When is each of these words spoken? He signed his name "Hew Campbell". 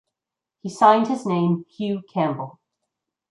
He 0.63 0.69
signed 0.69 1.09
his 1.09 1.27
name 1.27 1.63
"Hew 1.77 2.01
Campbell". 2.11 2.59